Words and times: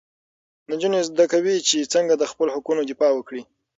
نجونې 0.69 0.99
زده 1.09 1.25
کوي 1.33 1.55
چې 1.67 1.89
څنګه 1.93 2.13
د 2.17 2.23
خپلو 2.31 2.49
حقونو 2.55 2.81
دفاع 2.89 3.11
وکړي. 3.15 3.41